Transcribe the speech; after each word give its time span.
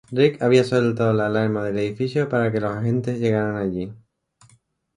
Rigg 0.09 0.41
había 0.43 0.63
soltado 0.63 1.13
la 1.13 1.27
alarma 1.27 1.63
del 1.63 1.77
edificio 1.77 2.27
para 2.27 2.51
que 2.51 2.59
los 2.59 2.75
agente 2.75 3.19
llegaran 3.19 3.55
allí. 3.57 3.93